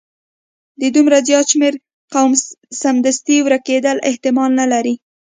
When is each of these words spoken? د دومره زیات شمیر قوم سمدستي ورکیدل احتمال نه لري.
د 0.79 0.81
دومره 0.95 1.17
زیات 1.27 1.45
شمیر 1.51 1.73
قوم 2.13 2.31
سمدستي 2.81 3.37
ورکیدل 3.47 3.97
احتمال 4.09 4.51
نه 4.59 4.65
لري. 4.73 4.95